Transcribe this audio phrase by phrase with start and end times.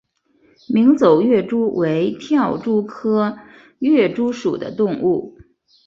[0.67, 3.37] 鸣走跃蛛为跳蛛科
[3.77, 5.37] 跃蛛属的动物。